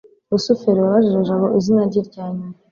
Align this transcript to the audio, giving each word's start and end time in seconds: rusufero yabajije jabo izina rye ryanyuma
rusufero 0.31 0.79
yabajije 0.81 1.19
jabo 1.27 1.45
izina 1.59 1.81
rye 1.89 2.01
ryanyuma 2.07 2.55